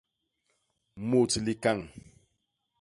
Mut 1.09 1.31
likañ. 1.45 1.79